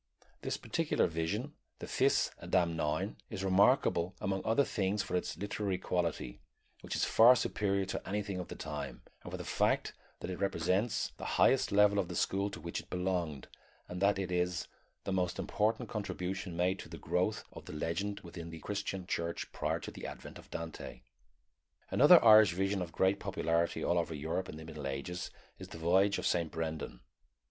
[0.41, 6.41] This particular vision, the Fis Adamnáin, is remarkable among other things for its literary quality,
[6.81, 10.39] which is far superior to anything of the time, and for the fact that it
[10.39, 13.47] represents "the highest level of the school to which it belonged,"
[13.87, 14.67] and that it is
[15.03, 19.51] "the most important contribution made to the growth of the legend within the Christian Church
[19.51, 21.03] prior to the advent of Dante."
[21.91, 25.29] Another Irish vision of great popularity all over Europe in the Middle Ages
[25.59, 27.01] is the Voyage of Saint Brendan.